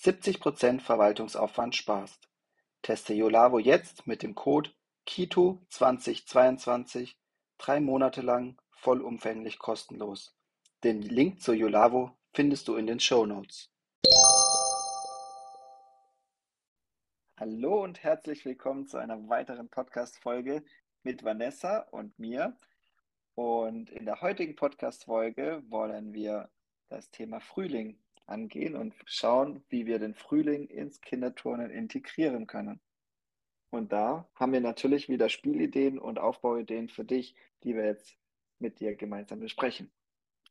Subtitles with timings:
[0.00, 2.28] 70% Verwaltungsaufwand sparst.
[2.82, 4.70] Teste Yolavo jetzt mit dem Code
[5.08, 7.16] KITO2022
[7.58, 10.36] drei Monate lang vollumfänglich kostenlos.
[10.84, 13.72] Den Link zu Yolavo findest du in den Show Notes.
[17.36, 20.62] Hallo und herzlich willkommen zu einer weiteren Podcast-Folge
[21.02, 22.56] mit Vanessa und mir.
[23.34, 26.50] Und in der heutigen Podcast-Folge wollen wir
[26.88, 32.80] das Thema Frühling angehen und schauen, wie wir den Frühling ins Kinderturnen integrieren können.
[33.70, 38.16] Und da haben wir natürlich wieder Spielideen und Aufbauideen für dich, die wir jetzt
[38.58, 39.90] mit dir gemeinsam besprechen.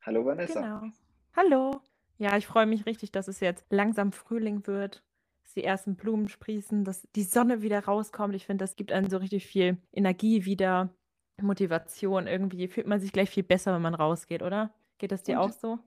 [0.01, 0.61] Hallo Vanessa.
[0.61, 0.93] Genau.
[1.35, 1.81] Hallo.
[2.17, 5.03] Ja, ich freue mich richtig, dass es jetzt langsam Frühling wird,
[5.43, 8.35] dass die ersten Blumen sprießen, dass die Sonne wieder rauskommt.
[8.35, 10.93] Ich finde, das gibt einem so richtig viel Energie wieder,
[11.41, 12.27] Motivation.
[12.27, 14.73] Irgendwie fühlt man sich gleich viel besser, wenn man rausgeht, oder?
[14.97, 15.79] Geht das dir und, auch so?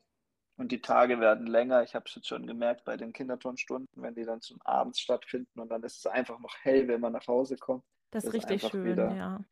[0.61, 1.83] Und die Tage werden länger.
[1.84, 5.58] Ich habe es jetzt schon gemerkt bei den Kinderturnstunden, wenn die dann zum Abends stattfinden
[5.58, 7.83] und dann ist es einfach noch hell, wenn man nach Hause kommt.
[8.11, 9.42] Das ist richtig schön, wieder, ja.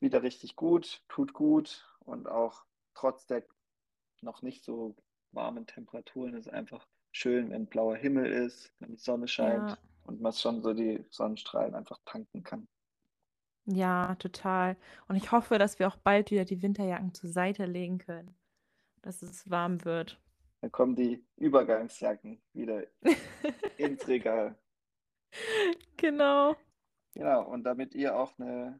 [0.00, 3.44] Wieder richtig gut, tut gut und auch trotz der
[4.22, 4.96] noch nicht so
[5.30, 9.78] warmen Temperaturen ist es einfach schön, wenn blauer Himmel ist, wenn die Sonne scheint ja.
[10.02, 12.66] und man schon so die Sonnenstrahlen einfach tanken kann.
[13.66, 14.76] Ja, total.
[15.06, 18.34] Und ich hoffe, dass wir auch bald wieder die Winterjacken zur Seite legen können,
[19.02, 20.20] dass es warm wird.
[20.60, 22.84] Dann kommen die Übergangsjacken wieder
[23.76, 24.56] ins Regal.
[25.96, 26.56] Genau.
[27.14, 28.78] Genau, und damit ihr auch eine,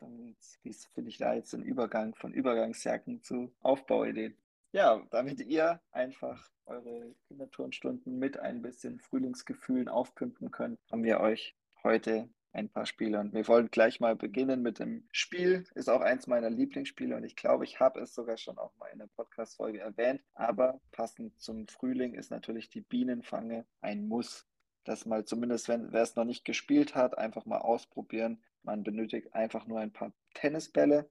[0.00, 4.36] wie finde ich da jetzt den Übergang von Übergangsjacken zu Aufbauideen?
[4.72, 11.56] Ja, damit ihr einfach eure Kinderturnstunden mit ein bisschen Frühlingsgefühlen aufpimpen könnt, haben wir euch
[11.82, 13.20] heute ein paar Spiele.
[13.20, 15.64] Und wir wollen gleich mal beginnen mit dem Spiel.
[15.74, 18.88] Ist auch eins meiner Lieblingsspiele und ich glaube, ich habe es sogar schon auch mal
[18.88, 20.22] in der Podcast-Folge erwähnt.
[20.34, 24.46] Aber passend zum Frühling ist natürlich die Bienenfange ein Muss.
[24.84, 28.42] Das mal zumindest, wenn wer es noch nicht gespielt hat, einfach mal ausprobieren.
[28.62, 31.10] Man benötigt einfach nur ein paar Tennisbälle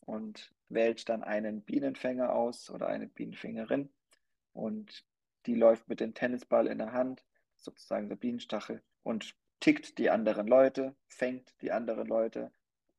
[0.00, 3.90] und wählt dann einen Bienenfänger aus oder eine Bienenfängerin.
[4.54, 5.04] Und
[5.44, 7.22] die läuft mit dem Tennisball in der Hand,
[7.56, 12.52] sozusagen der Bienenstachel, und tickt die anderen Leute, fängt die anderen Leute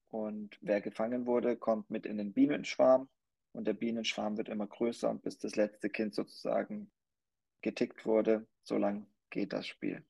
[0.09, 3.07] und wer gefangen wurde, kommt mit in den Bienenschwarm
[3.53, 6.91] und der Bienenschwarm wird immer größer und bis das letzte Kind sozusagen
[7.61, 10.03] getickt wurde, so lang geht das Spiel.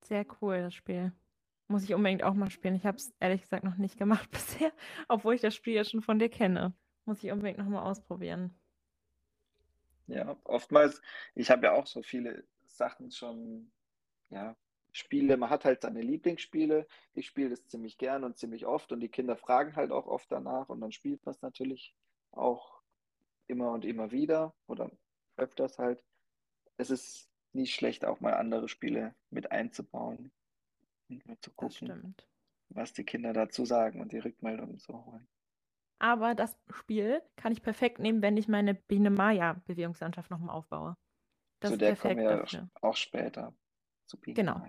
[0.00, 1.12] Sehr cool, das Spiel.
[1.68, 2.76] Muss ich unbedingt auch mal spielen.
[2.76, 4.72] Ich habe es ehrlich gesagt noch nicht gemacht bisher,
[5.08, 6.72] obwohl ich das Spiel ja schon von dir kenne.
[7.04, 8.58] Muss ich unbedingt noch mal ausprobieren.
[10.06, 11.02] Ja, oftmals,
[11.34, 13.70] ich habe ja auch so viele Sachen schon
[14.30, 14.56] ja,
[14.96, 16.86] Spiele, man hat halt seine Lieblingsspiele.
[17.12, 20.30] Ich spiele das ziemlich gern und ziemlich oft und die Kinder fragen halt auch oft
[20.32, 21.94] danach und dann spielt man es natürlich
[22.32, 22.80] auch
[23.46, 24.90] immer und immer wieder oder
[25.36, 26.02] öfters halt.
[26.78, 30.32] Es ist nicht schlecht, auch mal andere Spiele mit einzubauen
[31.08, 32.14] und mal zu gucken,
[32.68, 35.28] was die Kinder dazu sagen und die Rückmeldungen zu holen.
[35.98, 40.96] Aber das Spiel kann ich perfekt nehmen, wenn ich meine Biene Maya Bewegungslandschaft nochmal aufbaue.
[41.60, 42.70] Das Zu der kommen wir dafür.
[42.82, 43.54] auch später
[44.06, 44.18] zu.
[44.22, 44.60] Genau.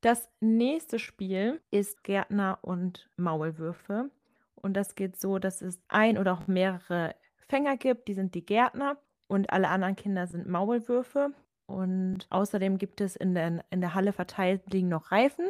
[0.00, 4.10] Das nächste Spiel ist Gärtner und Maulwürfe.
[4.54, 7.14] Und das geht so, dass es ein oder auch mehrere
[7.48, 11.32] Fänger gibt, die sind die Gärtner und alle anderen Kinder sind Maulwürfe.
[11.66, 15.48] Und außerdem gibt es in der, in der Halle verteilt liegen noch Reifen,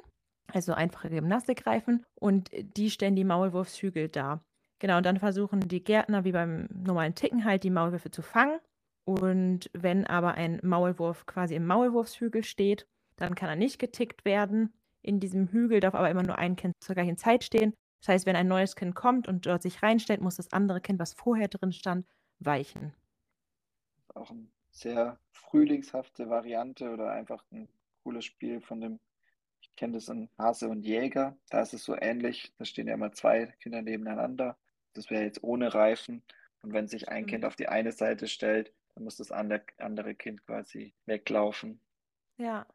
[0.52, 4.44] also einfache Gymnastikreifen, und die stellen die Maulwurfshügel dar.
[4.78, 8.58] Genau, und dann versuchen die Gärtner wie beim normalen Ticken halt die Maulwürfe zu fangen.
[9.04, 12.86] Und wenn aber ein Maulwurf quasi im Maulwurfshügel steht,
[13.16, 14.72] dann kann er nicht getickt werden.
[15.02, 17.74] In diesem Hügel darf aber immer nur ein Kind zur gleichen Zeit stehen.
[18.00, 20.98] Das heißt, wenn ein neues Kind kommt und dort sich reinstellt, muss das andere Kind,
[20.98, 22.06] was vorher drin stand,
[22.38, 22.94] weichen.
[24.14, 27.68] Auch eine sehr frühlingshafte Variante oder einfach ein
[28.02, 29.00] cooles Spiel von dem,
[29.60, 31.36] ich kenne das in Hase und Jäger.
[31.50, 32.52] Da ist es so ähnlich.
[32.58, 34.58] Da stehen ja immer zwei Kinder nebeneinander.
[34.92, 36.22] Das wäre jetzt ohne Reifen.
[36.62, 37.28] Und wenn sich ein mhm.
[37.28, 41.80] Kind auf die eine Seite stellt, dann muss das andere Kind quasi weglaufen.
[42.36, 42.66] Ja,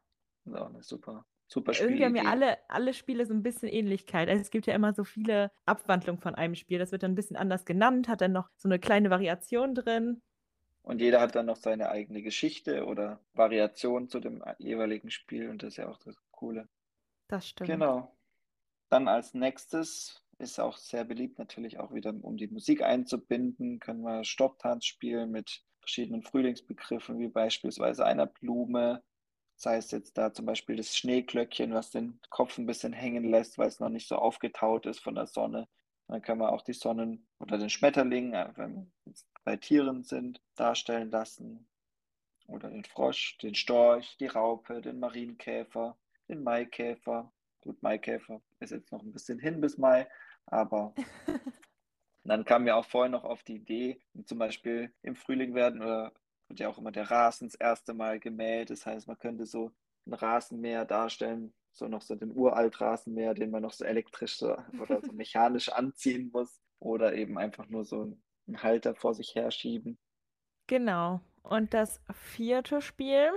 [0.55, 1.87] auch eine super, super Spiel.
[1.87, 4.29] Irgendwie haben ja alle, alle Spiele so ein bisschen Ähnlichkeit.
[4.29, 6.79] Also es gibt ja immer so viele Abwandlungen von einem Spiel.
[6.79, 10.21] Das wird dann ein bisschen anders genannt, hat dann noch so eine kleine Variation drin.
[10.81, 15.61] Und jeder hat dann noch seine eigene Geschichte oder Variation zu dem jeweiligen Spiel und
[15.61, 16.67] das ist ja auch das Coole.
[17.27, 17.69] Das stimmt.
[17.69, 18.17] Genau.
[18.89, 24.01] Dann als nächstes ist auch sehr beliebt natürlich auch wieder, um die Musik einzubinden, können
[24.01, 29.03] wir Stopptanz spielen mit verschiedenen Frühlingsbegriffen, wie beispielsweise einer Blume,
[29.59, 33.57] sei es jetzt da zum Beispiel das Schneeglöckchen, was den Kopf ein bisschen hängen lässt,
[33.57, 35.67] weil es noch nicht so aufgetaut ist von der Sonne.
[36.07, 39.13] Dann kann man auch die Sonnen oder den Schmetterling, äh, wenn wir
[39.44, 41.67] bei Tieren sind, darstellen lassen.
[42.47, 45.97] Oder den Frosch, den Storch, die Raupe, den Marienkäfer,
[46.29, 47.31] den Maikäfer.
[47.61, 50.07] Gut, Maikäfer ist jetzt noch ein bisschen hin bis Mai,
[50.45, 50.95] aber
[52.23, 56.13] dann kam mir auch vorher noch auf die Idee, zum Beispiel im Frühling werden oder
[56.49, 58.69] wird ja auch immer der Rasen das erste Mal gemäht.
[58.69, 59.71] Das heißt, man könnte so
[60.05, 65.01] ein Rasenmäher darstellen, so noch so den Uraltrasenmäher, den man noch so elektrisch so, oder
[65.01, 68.17] so mechanisch anziehen muss oder eben einfach nur so
[68.47, 69.97] einen Halter vor sich herschieben.
[70.67, 71.21] Genau.
[71.41, 73.31] Und das vierte Spiel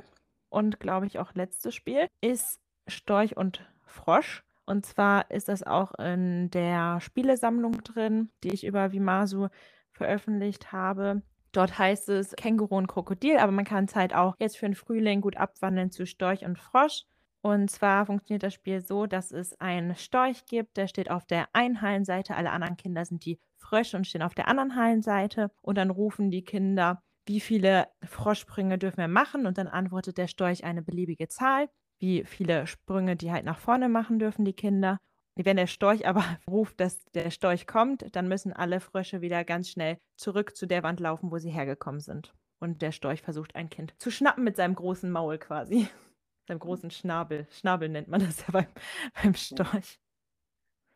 [0.49, 4.43] und glaube ich auch letzte Spiel ist Storch und Frosch.
[4.65, 9.49] Und zwar ist das auch in der Spielesammlung drin, die ich über Vimasu
[9.93, 11.23] veröffentlicht habe.
[11.53, 14.75] Dort heißt es Känguru und Krokodil, aber man kann es halt auch jetzt für den
[14.75, 17.05] Frühling gut abwandeln zu Storch und Frosch.
[17.43, 21.49] Und zwar funktioniert das Spiel so, dass es einen Storch gibt, der steht auf der
[21.53, 25.51] einen Hallenseite, alle anderen Kinder sind die Frösche und stehen auf der anderen Hallenseite.
[25.61, 29.47] Und dann rufen die Kinder, wie viele Froschsprünge dürfen wir machen?
[29.47, 33.89] Und dann antwortet der Storch eine beliebige Zahl, wie viele Sprünge die halt nach vorne
[33.89, 34.99] machen dürfen, die Kinder.
[35.35, 39.71] Wenn der Storch aber ruft, dass der Storch kommt, dann müssen alle Frösche wieder ganz
[39.71, 42.35] schnell zurück zu der Wand laufen, wo sie hergekommen sind.
[42.61, 45.89] Und der Storch versucht ein Kind zu schnappen mit seinem großen Maul quasi.
[46.49, 47.47] Seinem großen Schnabel.
[47.53, 48.67] Schnabel nennt man das ja beim,
[49.23, 50.01] beim Storch.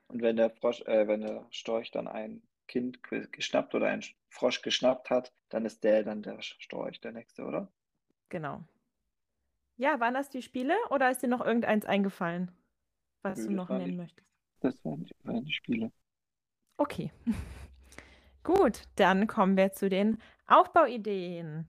[0.09, 4.63] Und wenn der Frosch, äh, wenn der Storch dann ein Kind geschnappt oder einen Frosch
[4.63, 7.73] geschnappt hat, dann ist der dann der Storch, der nächste, oder?
[8.29, 8.65] Genau.
[9.77, 12.51] Ja, waren das die Spiele oder ist dir noch irgendeins eingefallen,
[13.23, 14.29] was Nö, du noch nennen die, möchtest?
[14.61, 15.93] Das waren die, die Spiele.
[16.77, 17.13] Okay.
[18.43, 21.67] Gut, dann kommen wir zu den Aufbauideen.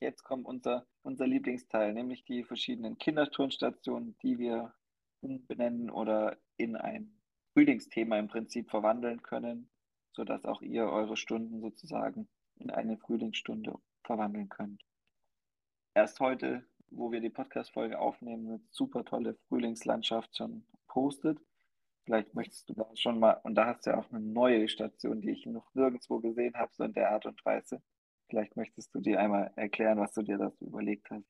[0.00, 4.72] Jetzt kommt unser, unser Lieblingsteil, nämlich die verschiedenen Kinderturnstationen, die wir
[5.20, 7.12] umbenennen oder in ein
[7.52, 9.68] Frühlingsthema im Prinzip verwandeln können,
[10.12, 14.82] sodass auch ihr eure Stunden sozusagen in eine Frühlingsstunde verwandeln könnt.
[15.94, 21.38] Erst heute, wo wir die Podcast-Folge aufnehmen, eine super tolle Frühlingslandschaft schon postet.
[22.04, 25.20] Vielleicht möchtest du da schon mal, und da hast du ja auch eine neue Station,
[25.20, 27.82] die ich noch nirgendwo gesehen habe, so in der Art und Weise.
[28.28, 31.26] Vielleicht möchtest du dir einmal erklären, was du dir dazu überlegt hast.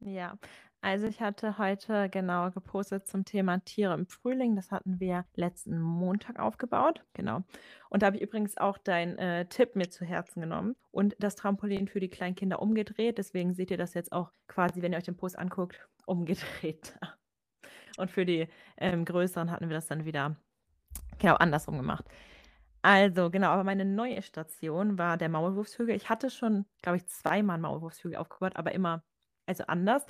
[0.00, 0.38] Ja,
[0.82, 4.54] also ich hatte heute genau gepostet zum Thema Tiere im Frühling.
[4.54, 7.02] Das hatten wir letzten Montag aufgebaut.
[7.14, 7.42] Genau.
[7.90, 11.34] Und da habe ich übrigens auch deinen äh, Tipp mir zu Herzen genommen und das
[11.34, 13.18] Trampolin für die kleinen Kinder umgedreht.
[13.18, 16.94] Deswegen seht ihr das jetzt auch quasi, wenn ihr euch den Post anguckt, umgedreht.
[17.96, 18.46] Und für die
[18.76, 20.36] ähm, größeren hatten wir das dann wieder
[21.18, 22.04] genau andersrum gemacht.
[22.82, 25.96] Also, genau, aber meine neue Station war der Maulwurfshügel.
[25.96, 29.02] Ich hatte schon, glaube ich, zweimal Maulwurfshügel aufgebaut, aber immer
[29.46, 30.06] also anders.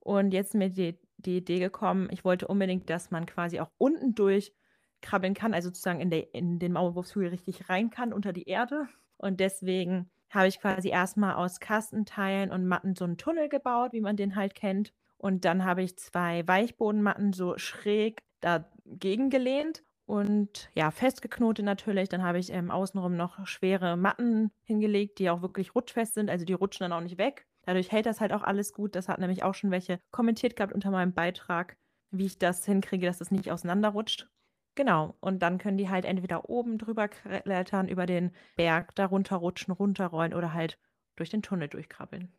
[0.00, 3.70] Und jetzt ist mir die die Idee gekommen, ich wollte unbedingt, dass man quasi auch
[3.78, 8.44] unten durchkrabbeln kann, also sozusagen in der in den Maulwurfshügel richtig rein kann unter die
[8.48, 8.88] Erde.
[9.16, 14.00] Und deswegen habe ich quasi erstmal aus Kastenteilen und Matten so einen Tunnel gebaut, wie
[14.00, 14.92] man den halt kennt.
[15.16, 22.08] Und dann habe ich zwei Weichbodenmatten so schräg dagegen gelehnt und ja, festgeknotet natürlich.
[22.08, 26.28] Dann habe ich ähm, außenrum noch schwere Matten hingelegt, die auch wirklich rutschfest sind.
[26.30, 27.46] Also die rutschen dann auch nicht weg.
[27.66, 28.94] Dadurch hält das halt auch alles gut.
[28.94, 31.76] Das hat nämlich auch schon welche kommentiert gehabt unter meinem Beitrag,
[32.10, 34.28] wie ich das hinkriege, dass das nicht auseinanderrutscht.
[34.74, 35.16] Genau.
[35.20, 40.34] Und dann können die halt entweder oben drüber klettern, über den Berg, darunter rutschen, runterrollen
[40.34, 40.78] oder halt
[41.16, 42.32] durch den Tunnel durchkrabbeln.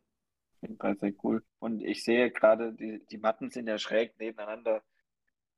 [0.61, 1.43] Jedenfalls sehr cool.
[1.59, 4.83] Und ich sehe gerade, die, die Matten sind ja schräg nebeneinander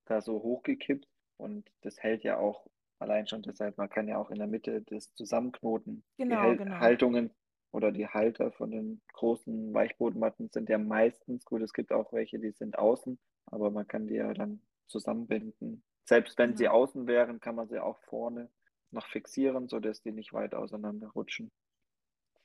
[0.05, 1.07] da so hochgekippt.
[1.37, 2.67] Und das hält ja auch
[2.99, 6.03] allein schon deshalb, man kann ja auch in der Mitte das Zusammenknoten.
[6.17, 6.79] Genau, die genau.
[6.79, 7.31] Haltungen
[7.77, 12.39] oder die Halter von den großen Weichbodenmatten sind ja meistens, gut, es gibt auch welche,
[12.39, 15.83] die sind außen, aber man kann die ja dann zusammenbinden.
[16.05, 16.69] Selbst wenn sie Ja.
[16.69, 18.51] außen wären, kann man sie auch vorne
[18.91, 21.51] noch fixieren, sodass die nicht weit auseinander rutschen.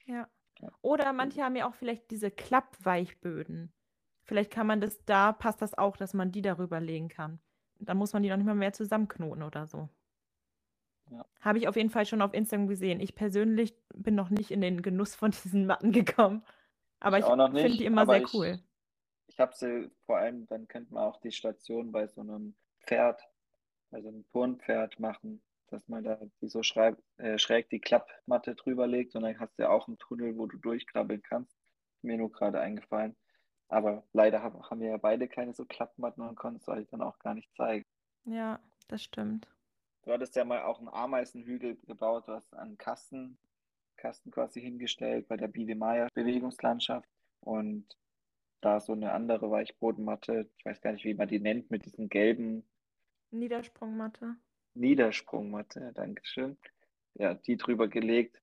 [0.07, 0.29] Ja.
[0.83, 3.73] Oder manche haben ja auch vielleicht diese Klappweichböden.
[4.25, 7.41] Vielleicht kann man das, da passt das auch, dass man die darüber legen kann.
[7.79, 9.89] Dann muss man die noch nicht mal mehr zusammenknoten oder so.
[11.13, 11.27] Ja.
[11.41, 13.01] Habe ich auf jeden Fall schon auf Instagram gesehen.
[13.01, 16.45] Ich persönlich bin noch nicht in den Genuss von diesen Matten gekommen.
[17.01, 18.61] Aber Ich ich finde die immer sehr ich, cool.
[19.27, 23.21] ich habe sie vor allem, dann könnte man auch die Station bei so einem Pferd,
[23.91, 28.55] bei so einem Turnpferd machen, dass man da die so schräg, äh, schräg die Klappmatte
[28.55, 31.57] drüber legt und dann hast du ja auch einen Tunnel, wo du durchkrabbeln kannst.
[32.03, 33.17] Mir nur gerade eingefallen.
[33.69, 37.03] Aber leider haben, haben wir ja beide keine so Klappmatten und konnten es euch dann
[37.03, 37.87] auch gar nicht zeigen.
[38.25, 39.49] Ja, das stimmt.
[40.03, 43.39] Du hattest ja mal auch einen Ameisenhügel gebaut, du hast einen Kasten,
[43.97, 47.09] Kasten quasi hingestellt bei der Biene Meier Bewegungslandschaft
[47.41, 47.87] und
[48.61, 52.09] da so eine andere Weichbodenmatte, ich weiß gar nicht, wie man die nennt, mit diesem
[52.09, 52.65] gelben
[53.31, 54.37] Niedersprungmatte.
[54.75, 56.57] Niedersprungmatte, Dankeschön.
[57.15, 58.41] Ja, die drüber gelegt.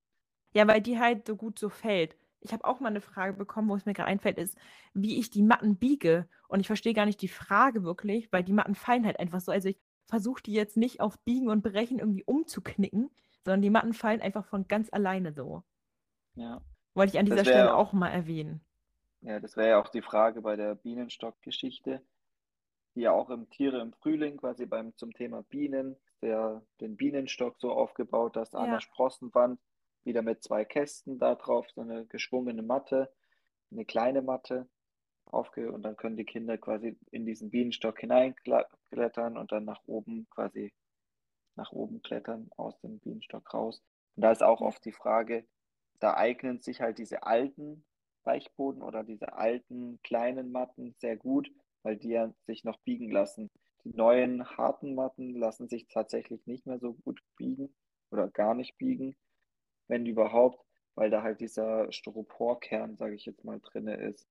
[0.53, 2.15] Ja, weil die halt so gut so fällt.
[2.41, 4.57] Ich habe auch mal eine Frage bekommen, wo es mir gerade einfällt, ist,
[4.93, 6.27] wie ich die Matten biege.
[6.47, 9.51] Und ich verstehe gar nicht die Frage wirklich, weil die Matten fallen halt einfach so.
[9.51, 13.11] Also ich versuche die jetzt nicht auf Biegen und Brechen irgendwie umzuknicken,
[13.45, 15.63] sondern die Matten fallen einfach von ganz alleine so.
[16.35, 16.61] Ja.
[16.95, 18.61] Wollte ich an dieser Stelle auch, mal erwähnen.
[19.21, 22.01] Ja, das wäre ja auch die Frage bei der Bienenstock-Geschichte,
[22.95, 27.59] die ja auch im Tiere im Frühling quasi beim zum Thema Bienen, der den Bienenstock
[27.59, 28.59] so aufgebaut hast, ja.
[28.59, 29.59] an der Sprossenwand,
[30.03, 33.11] wieder mit zwei Kästen da drauf, so eine geschwungene Matte,
[33.71, 34.67] eine kleine Matte
[35.25, 37.97] aufge und dann können die Kinder quasi in diesen Bienenstock
[38.89, 40.73] hineinklettern und dann nach oben quasi
[41.55, 43.81] nach oben klettern aus dem Bienenstock raus.
[44.15, 45.45] Und da ist auch oft die Frage,
[45.99, 47.85] da eignen sich halt diese alten
[48.23, 51.51] Weichboden oder diese alten kleinen Matten sehr gut,
[51.83, 53.49] weil die ja sich noch biegen lassen.
[53.83, 57.75] Die neuen harten Matten lassen sich tatsächlich nicht mehr so gut biegen
[58.11, 59.15] oder gar nicht biegen,
[59.87, 60.63] wenn überhaupt,
[60.95, 64.27] weil da halt dieser Styroporkern, sage ich jetzt mal, drin ist.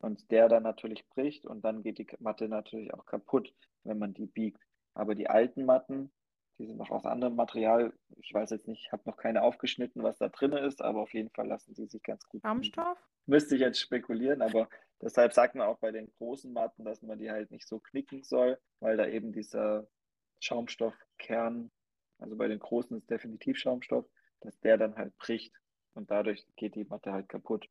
[0.00, 3.52] Und der dann natürlich bricht und dann geht die Matte natürlich auch kaputt,
[3.84, 4.62] wenn man die biegt.
[4.94, 6.12] Aber die alten Matten,
[6.58, 7.92] die sind noch aus anderem Material.
[8.16, 11.14] Ich weiß jetzt nicht, ich habe noch keine aufgeschnitten, was da drin ist, aber auf
[11.14, 12.42] jeden Fall lassen sie sich ganz gut.
[12.42, 12.98] Schaumstoff?
[13.26, 14.68] Müsste ich jetzt spekulieren, aber
[15.02, 18.22] deshalb sagt man auch bei den großen Matten, dass man die halt nicht so knicken
[18.22, 19.86] soll, weil da eben dieser
[20.40, 21.70] Schaumstoffkern,
[22.18, 24.06] also bei den großen ist definitiv Schaumstoff,
[24.40, 25.54] dass der dann halt bricht
[25.94, 27.68] und dadurch geht die Matte halt kaputt.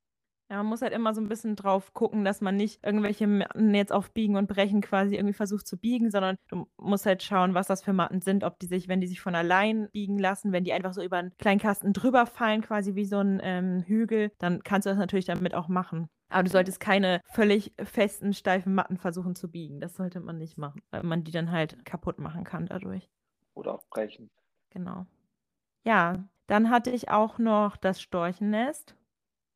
[0.50, 3.76] Ja, man muss halt immer so ein bisschen drauf gucken, dass man nicht irgendwelche Matten
[3.76, 7.54] jetzt auf Biegen und Brechen quasi irgendwie versucht zu biegen, sondern du musst halt schauen,
[7.54, 10.54] was das für Matten sind, ob die sich, wenn die sich von allein biegen lassen,
[10.54, 13.84] wenn die einfach so über einen kleinen Kasten drüber fallen, quasi wie so ein ähm,
[13.86, 16.08] Hügel, dann kannst du das natürlich damit auch machen.
[16.30, 19.82] Aber du solltest keine völlig festen, steifen Matten versuchen zu biegen.
[19.82, 23.10] Das sollte man nicht machen, weil man die dann halt kaputt machen kann dadurch.
[23.54, 24.30] Oder auch brechen.
[24.70, 25.06] Genau.
[25.84, 28.96] Ja, dann hatte ich auch noch das Storchennest.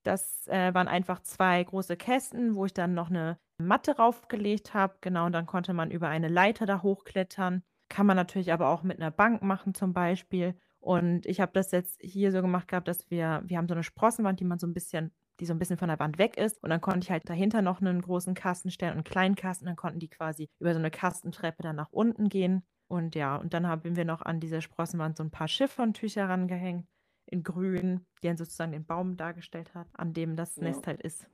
[0.03, 4.95] Das äh, waren einfach zwei große Kästen, wo ich dann noch eine Matte raufgelegt habe.
[5.01, 7.63] Genau, und dann konnte man über eine Leiter da hochklettern.
[7.89, 10.55] Kann man natürlich aber auch mit einer Bank machen zum Beispiel.
[10.79, 13.83] Und ich habe das jetzt hier so gemacht gehabt, dass wir, wir haben so eine
[13.83, 16.63] Sprossenwand, die man so ein bisschen, die so ein bisschen von der Wand weg ist.
[16.63, 19.65] Und dann konnte ich halt dahinter noch einen großen Kasten stellen und einen kleinen Kasten.
[19.65, 22.63] Dann konnten die quasi über so eine Kastentreppe dann nach unten gehen.
[22.87, 26.87] Und ja, und dann haben wir noch an diese Sprossenwand so ein paar Chiffontücher rangehängt
[27.31, 30.63] in grün, die dann sozusagen den Baum dargestellt hat, an dem das ja.
[30.63, 31.27] Nest halt ist.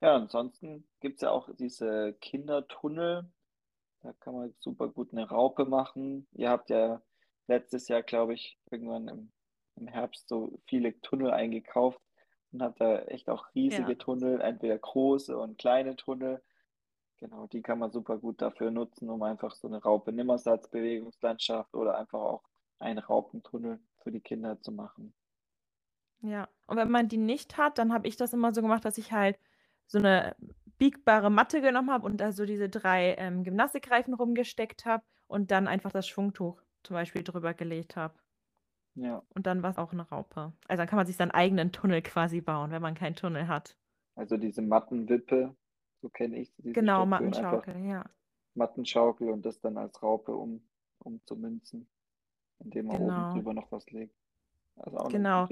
[0.00, 3.30] Ja, ansonsten gibt es ja auch diese Kindertunnel.
[4.02, 6.26] Da kann man super gut eine Raupe machen.
[6.32, 7.02] Ihr habt ja
[7.46, 9.32] letztes Jahr, glaube ich, irgendwann im,
[9.76, 12.00] im Herbst so viele Tunnel eingekauft
[12.52, 13.98] und habt da echt auch riesige ja.
[13.98, 16.42] Tunnel, entweder große und kleine Tunnel.
[17.18, 22.20] Genau, die kann man super gut dafür nutzen, um einfach so eine Raupe-Nimmersatzbewegungslandschaft oder einfach
[22.20, 22.42] auch
[22.80, 25.14] einen Raupentunnel für die Kinder zu machen.
[26.20, 28.98] Ja, und wenn man die nicht hat, dann habe ich das immer so gemacht, dass
[28.98, 29.38] ich halt
[29.86, 30.36] so eine
[30.78, 35.66] biegbare Matte genommen habe und da so diese drei ähm, Gymnastikreifen rumgesteckt habe und dann
[35.66, 38.14] einfach das Schwungtuch zum Beispiel drüber gelegt habe.
[38.94, 39.22] Ja.
[39.34, 40.52] Und dann war es auch eine Raupe.
[40.68, 43.76] Also dann kann man sich seinen eigenen Tunnel quasi bauen, wenn man keinen Tunnel hat.
[44.14, 45.56] Also diese Mattenwippe,
[46.02, 46.72] so kenne ich sie.
[46.72, 48.04] Genau, Mattenschaukel, ja.
[48.54, 50.62] Mattenschaukel und das dann als Raupe um,
[50.98, 51.88] umzumünzen
[52.64, 53.26] indem man genau.
[53.26, 54.14] oben drüber noch was legt.
[54.76, 55.48] Also genau.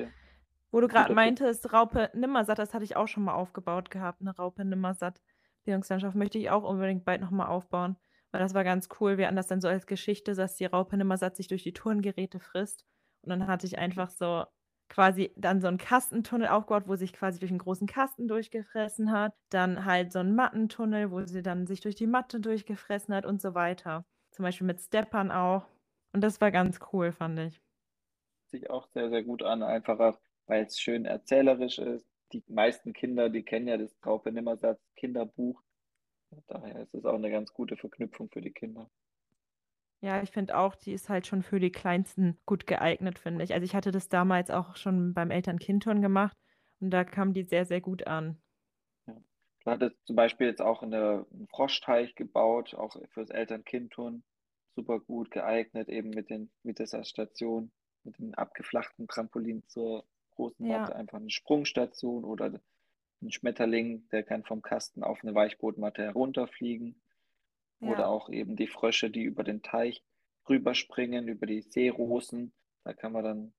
[0.71, 4.37] Wo du gerade meintest, Raupe Nimmersatt, das hatte ich auch schon mal aufgebaut gehabt, eine
[4.37, 5.21] Raupe Nimmersatt.
[5.65, 7.97] Bildungslandschaft möchte ich auch unbedingt bald nochmal aufbauen,
[8.31, 9.19] weil das war ganz cool.
[9.19, 12.39] Wir hatten das dann so als Geschichte, dass die Raupe Nimmersatt sich durch die Turngeräte
[12.39, 12.87] frisst.
[13.23, 14.45] Und dann hatte ich einfach so
[14.89, 19.35] quasi dann so einen Kastentunnel aufgebaut, wo sich quasi durch einen großen Kasten durchgefressen hat.
[19.51, 23.41] Dann halt so einen Mattentunnel, wo sie dann sich durch die Matte durchgefressen hat und
[23.43, 24.05] so weiter.
[24.31, 25.67] Zum Beispiel mit Steppern auch.
[26.13, 27.61] Und das war ganz cool, fand ich.
[28.49, 32.07] Sich auch sehr, sehr gut an, einfach weil es schön erzählerisch ist.
[32.33, 35.63] Die meisten Kinder, die kennen ja das Traupe Nimmersatz Kinderbuch.
[36.47, 38.89] Daher ist es auch eine ganz gute Verknüpfung für die Kinder.
[40.03, 43.53] Ja, ich finde auch, die ist halt schon für die Kleinsten gut geeignet, finde ich.
[43.53, 46.37] Also ich hatte das damals auch schon beim Eltern-Kind-Turn gemacht
[46.81, 48.41] und da kam die sehr, sehr gut an.
[49.07, 49.15] Ja.
[49.65, 54.23] Du hattest zum Beispiel jetzt auch in der, einen Froschteich gebaut, auch fürs Eltern-Kind-Turn
[54.75, 57.73] super gut geeignet, eben mit, den, mit dieser Station,
[58.05, 60.67] mit dem abgeflachten Trampolin zur großen Ja.
[60.67, 62.61] Matte, einfach eine Sprungstation oder
[63.23, 67.01] ein Schmetterling, der kann vom Kasten auf eine Weichbootmatte herunterfliegen.
[67.83, 68.09] Oder Ja.
[68.09, 70.03] auch eben die Frösche, die über den Teich
[70.49, 72.53] rüberspringen, über die Seerosen.
[72.85, 73.55] Da kann man dann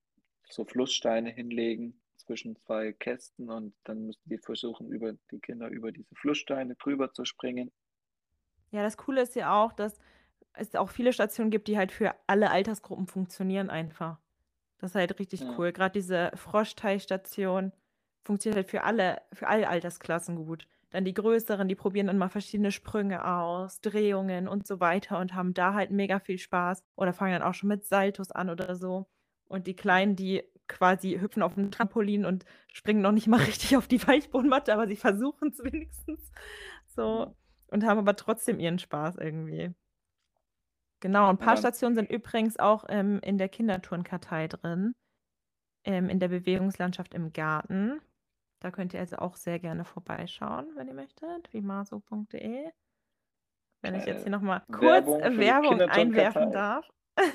[0.50, 5.92] so Flusssteine hinlegen zwischen zwei Kästen und dann müssen die versuchen, über die Kinder über
[5.92, 7.72] diese Flusssteine drüber zu springen.
[8.72, 10.00] Ja, das Coole ist ja auch, dass
[10.54, 14.20] es auch viele Stationen gibt, die halt für alle Altersgruppen funktionieren einfach.
[14.80, 15.56] Das ist halt richtig Ja.
[15.58, 15.72] cool.
[15.72, 17.72] Gerade diese Froschteichstation
[18.24, 20.68] funktioniert halt für alle, für alle Altersklassen gut.
[20.92, 25.34] Dann die größeren, die probieren dann mal verschiedene Sprünge aus, Drehungen und so weiter und
[25.34, 28.76] haben da halt mega viel Spaß oder fangen dann auch schon mit Saltos an oder
[28.76, 29.08] so.
[29.46, 33.78] Und die Kleinen, die quasi hüpfen auf dem Trampolin und springen noch nicht mal richtig
[33.78, 36.32] auf die Weichbodenmatte, aber sie versuchen es wenigstens.
[36.88, 37.26] So.
[37.26, 37.36] Ja.
[37.68, 39.74] Und haben aber trotzdem ihren Spaß irgendwie.
[41.02, 41.58] Genau, ein paar Ja.
[41.58, 44.96] Stationen sind übrigens auch ähm, in der Kinderturnkartei drin,
[45.84, 48.00] ähm, in der Bewegungslandschaft im Garten.
[48.60, 52.70] Da könnt ihr also auch sehr gerne vorbeischauen, wenn ihr möchtet, wimaso.de.
[53.82, 56.88] Wenn ich jetzt hier nochmal kurz Werbung äh, Werbung einwerfen darf.
[57.18, 57.34] Auf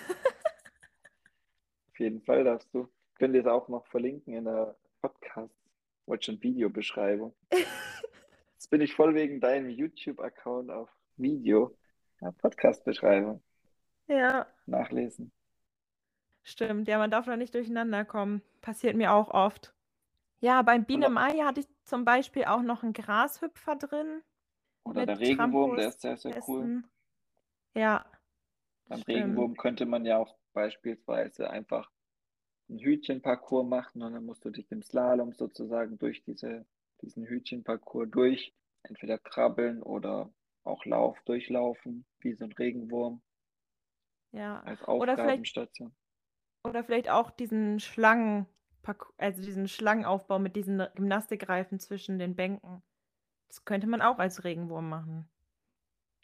[1.99, 2.89] jeden Fall darfst du.
[3.19, 5.53] Könnt ihr es auch noch verlinken in der Podcast,
[6.07, 7.35] wollte schon Videobeschreibung.
[8.53, 11.77] Jetzt bin ich voll wegen deinem YouTube-Account auf Video.
[12.39, 13.43] Podcast-Beschreibung.
[14.09, 15.33] Ja, Nachlesen.
[16.45, 16.89] stimmt.
[16.89, 18.43] Ja, man darf da nicht durcheinander kommen.
[18.61, 19.75] Passiert mir auch oft.
[20.41, 24.23] Ja, beim Biene Maya hatte ich zum Beispiel auch noch einen Grashüpfer drin.
[24.85, 26.83] Oder der Regenwurm, der ist sehr, sehr cool.
[27.75, 28.05] Ja,
[28.89, 29.09] Beim stimmt.
[29.09, 31.91] Regenwurm könnte man ja auch beispielsweise einfach
[32.69, 36.67] einen Hütchenparcours machen und dann musst du dich im Slalom sozusagen durch diese,
[37.03, 40.31] diesen Hütchenparcours durch, entweder krabbeln oder
[40.65, 43.23] auch Lauf durchlaufen, wie so ein Regenwurm
[44.33, 44.61] Ja.
[44.62, 45.92] als Oder vielleicht, Aufgabenstation.
[46.64, 48.47] oder vielleicht auch diesen Schlangen,
[49.18, 52.83] also diesen Schlangenaufbau mit diesen Gymnastikreifen zwischen den Bänken.
[53.49, 55.28] Das könnte man auch als Regenwurm machen.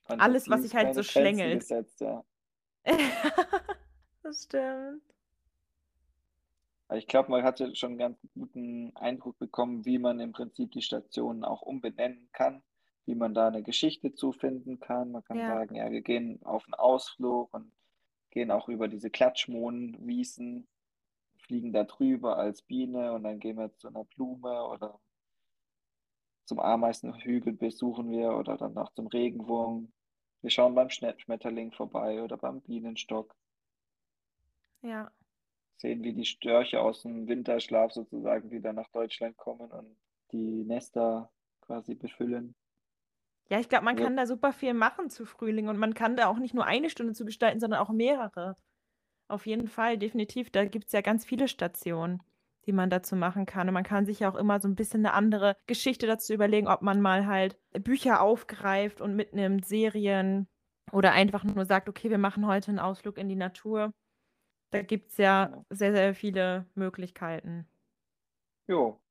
[0.08, 1.60] Alles, was sich halt so schlängelt.
[1.60, 2.24] gesetzt, ja.
[4.22, 5.02] das stimmt.
[6.94, 10.82] Ich glaube, man hatte schon einen ganz guten Eindruck bekommen, wie man im Prinzip die
[10.82, 12.62] Stationen auch umbenennen kann,
[13.06, 15.12] wie man da eine Geschichte zufinden kann.
[15.12, 15.46] Man kann Ja.
[15.46, 17.72] sagen, ja, wir gehen auf einen Ausflug und
[18.32, 20.68] gehen auch über diese Klatschmohnwiesen,
[21.38, 25.00] fliegen da drüber als Biene und dann gehen wir zu einer Blume oder
[26.44, 29.92] zum Ameisenhügel besuchen wir oder dann auch zum Regenwurm.
[30.40, 33.36] Wir schauen beim Schmetterling vorbei oder beim Bienenstock,
[34.82, 35.12] Ja.
[35.76, 39.96] sehen, wie die Störche aus dem Winterschlaf sozusagen wieder nach Deutschland kommen und
[40.32, 42.54] die Nester quasi befüllen.
[43.50, 46.16] Ja, ich glaube, man Also- kann da super viel machen zu Frühling und man kann
[46.16, 48.56] da auch nicht nur eine Stunde zu gestalten, sondern auch mehrere.
[49.28, 50.50] Auf jeden Fall, definitiv.
[50.50, 52.22] Da gibt es ja ganz viele Stationen,
[52.66, 53.68] die man dazu machen kann.
[53.68, 56.68] Und man kann sich ja auch immer so ein bisschen eine andere Geschichte dazu überlegen,
[56.68, 60.48] ob man mal halt Bücher aufgreift und mitnimmt, Serien
[60.92, 63.92] oder einfach nur sagt, okay, wir machen heute einen Ausflug in die Natur.
[64.70, 65.64] Da gibt es ja Genau.
[65.70, 67.68] sehr, sehr viele Möglichkeiten.
[68.68, 69.01] Jo,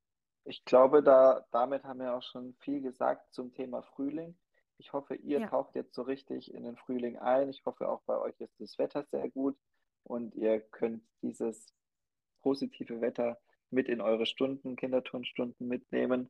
[0.43, 4.37] ich glaube, da, damit haben wir auch schon viel gesagt zum Thema Frühling.
[4.77, 5.47] Ich hoffe, ihr Ja.
[5.47, 7.49] taucht jetzt so richtig in den Frühling ein.
[7.49, 9.55] Ich hoffe, auch bei euch ist das Wetter sehr gut
[10.03, 11.73] und ihr könnt dieses
[12.41, 16.29] positive Wetter mit in eure Stunden, Kinderturnstunden mitnehmen.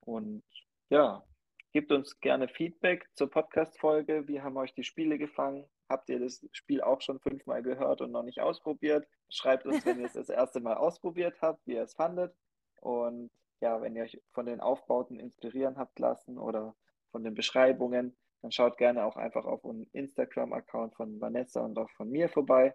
[0.00, 0.44] Und
[0.88, 1.24] ja,
[1.72, 4.28] gebt uns gerne Feedback zur Podcast-Folge.
[4.28, 5.68] Wie haben euch die Spiele gefangen?
[5.88, 9.06] Habt ihr das Spiel auch schon fünfmal gehört und noch nicht ausprobiert?
[9.28, 12.34] Schreibt uns, wenn ihr es das erste Mal ausprobiert habt, wie ihr es fandet.
[12.80, 13.30] Und
[13.60, 16.74] ja, wenn ihr euch von den Aufbauten inspirieren habt lassen oder
[17.10, 21.90] von den Beschreibungen, dann schaut gerne auch einfach auf den Instagram-Account von Vanessa und auch
[21.90, 22.74] von mir vorbei.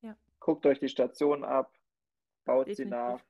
[0.00, 0.16] Ja.
[0.40, 1.72] Guckt euch die Station ab,
[2.44, 2.90] baut sie Definitiv.
[2.90, 3.20] nach,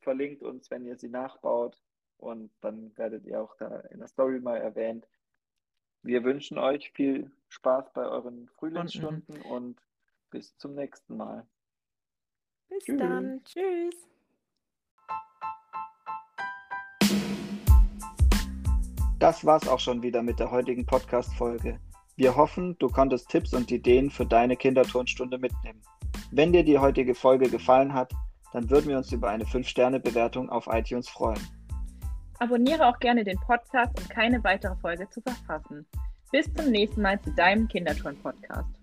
[0.00, 1.80] verlinkt uns, wenn ihr sie nachbaut
[2.16, 5.06] und dann werdet ihr auch da in der Story mal erwähnt.
[6.02, 9.80] Wir wünschen euch viel Spaß bei euren Frühlingsstunden und
[10.30, 11.46] bis zum nächsten Mal.
[12.68, 12.98] Bis Tschüss.
[12.98, 13.44] dann.
[13.44, 14.17] Tschüss.
[19.18, 21.80] Das war's auch schon wieder mit der heutigen Podcast-Folge.
[22.14, 25.82] Wir hoffen, du konntest Tipps und Ideen für deine Kinderturnstunde mitnehmen.
[26.30, 28.12] Wenn dir die heutige Folge gefallen hat,
[28.52, 31.40] dann würden wir uns über eine 5-Sterne-Bewertung auf iTunes freuen.
[32.38, 35.84] Abonniere auch gerne den Podcast, um keine weitere Folge zu verpassen.
[36.30, 38.77] Bis zum nächsten Mal zu deinem Kinderturn-Podcast.